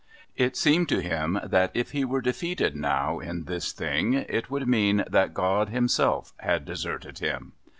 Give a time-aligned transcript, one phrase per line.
[0.35, 4.67] It seemed to him that if he were defeated now in this thing it would
[4.67, 7.51] mean that God Himself had deserted him.